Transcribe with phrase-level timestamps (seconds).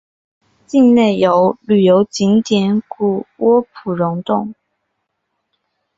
[0.65, 4.55] 境内有旅游景点谷窝普熔洞。